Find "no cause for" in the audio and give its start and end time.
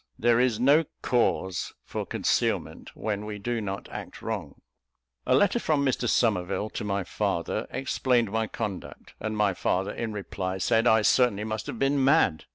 0.59-2.07